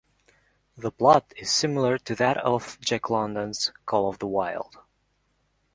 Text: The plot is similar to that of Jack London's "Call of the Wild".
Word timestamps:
The 0.75 0.89
plot 0.91 1.31
is 1.37 1.51
similar 1.53 1.99
to 1.99 2.15
that 2.15 2.37
of 2.37 2.79
Jack 2.81 3.11
London's 3.11 3.71
"Call 3.85 4.09
of 4.09 4.17
the 4.17 4.25
Wild". 4.25 4.77